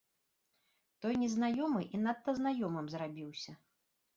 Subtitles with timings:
[1.03, 3.51] Той незнаёмы і надта знаёмым зрабіўся.